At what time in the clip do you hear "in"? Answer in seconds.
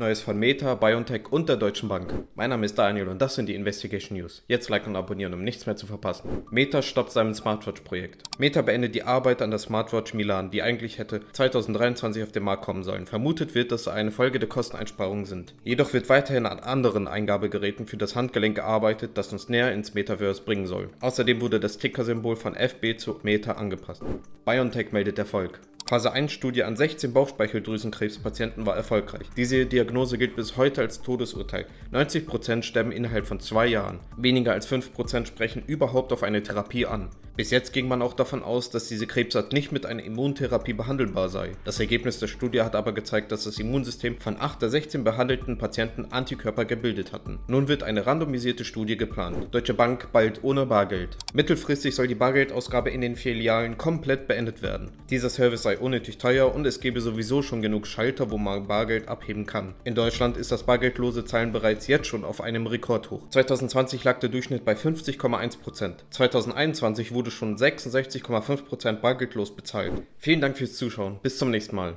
52.90-53.00, 59.84-59.94